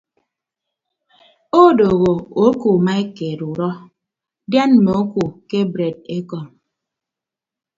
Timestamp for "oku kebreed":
5.01-5.95